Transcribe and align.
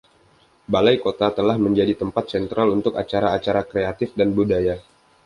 Balai 0.73 0.97
Kota 1.05 1.27
telah 1.37 1.57
menjadi 1.65 1.93
tempat 2.01 2.25
sentral 2.33 2.67
untuk 2.77 2.93
acara-acara 3.03 3.61
kreatif 3.69 4.09
dan 4.19 4.29
budaya. 4.37 4.75